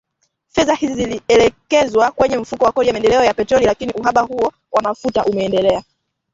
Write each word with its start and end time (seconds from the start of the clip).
Fedha 0.49 0.73
hizi 0.75 0.95
zilielekezwa 0.95 2.11
kwenye 2.11 2.37
Mfuko 2.37 2.65
wa 2.65 2.71
Kodi 2.71 2.87
ya 2.87 2.93
Maendeleo 2.93 3.23
ya 3.23 3.33
Petroli 3.33 3.65
lakini 3.65 3.93
uhaba 3.93 4.21
huo 4.21 4.53
wa 4.71 4.81
mafuta 4.81 5.25
umeendelea. 5.25 5.83